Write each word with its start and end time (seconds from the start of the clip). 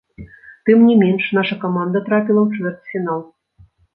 Тым 0.67 0.79
не 0.91 0.95
менш 1.01 1.27
наша 1.39 1.57
каманда 1.67 2.03
трапіла 2.09 2.39
ў 2.43 2.49
чвэрцьфінал. 2.61 3.21